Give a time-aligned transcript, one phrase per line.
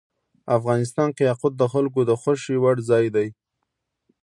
[0.57, 3.27] افغانستان کې یاقوت د خلکو د خوښې وړ ځای دی.